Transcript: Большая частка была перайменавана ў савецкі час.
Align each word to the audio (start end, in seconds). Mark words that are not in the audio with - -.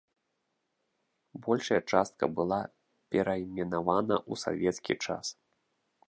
Большая 1.47 1.77
частка 1.91 2.25
была 2.39 2.59
перайменавана 3.15 4.15
ў 4.31 4.43
савецкі 4.45 4.93
час. 5.09 5.25